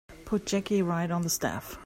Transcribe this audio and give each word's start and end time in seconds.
Put 0.25 0.47
Jackie 0.47 0.81
right 0.81 1.11
on 1.11 1.21
the 1.21 1.29
staff. 1.29 1.77